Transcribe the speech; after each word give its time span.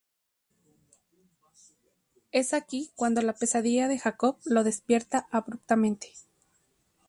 Es 2.31 2.55
aquí 2.55 2.89
cuando 2.95 3.21
la 3.21 3.33
pesadilla 3.35 3.87
de 3.87 3.99
Jacob 3.99 4.39
lo 4.45 4.63
despierta 4.63 5.27
abruptamente. 5.29 6.11